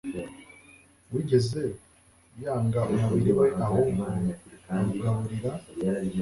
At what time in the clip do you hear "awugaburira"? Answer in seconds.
4.73-5.51